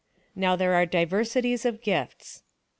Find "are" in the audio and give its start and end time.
0.73-0.87